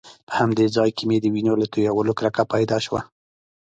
[0.27, 3.01] په همدې ځای کې مې د وینو له تويولو څخه کرکه پیدا شوه.